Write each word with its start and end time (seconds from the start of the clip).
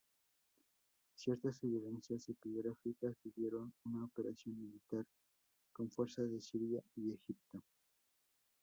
Ciertas 1.15 1.63
evidencias 1.63 2.27
epigráficas 2.27 3.15
sugieren 3.21 3.71
una 3.85 4.05
operación 4.05 4.59
militar, 4.59 5.05
con 5.73 5.91
fuerzas 5.91 6.31
de 6.31 6.41
Siria 6.41 6.81
y 6.95 7.13
Egipto. 7.13 7.61